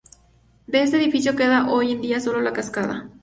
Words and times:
De 0.65 0.81
este 0.81 0.97
edificio 0.97 1.35
queda 1.35 1.69
hoy 1.71 1.91
en 1.91 2.01
día 2.01 2.19
sólo 2.19 2.41
la 2.41 2.53
cascada. 2.53 3.11